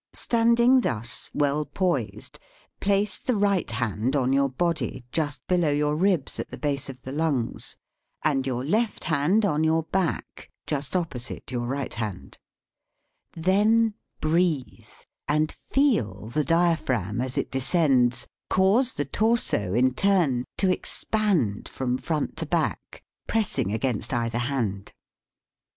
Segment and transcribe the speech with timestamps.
[0.15, 2.39] Standing thus, well poised,
[2.79, 7.03] place the right hand on your body, just below your ribs at the base of
[7.03, 7.77] the lungs,
[8.23, 12.39] and your left hand on your back, just opposite your right hand;
[13.33, 14.89] then breathe,
[15.27, 21.99] and feel the diaphragm, as it descends, cause the torso, in turn, to expand from
[21.99, 24.93] front to back, pressing against either hand.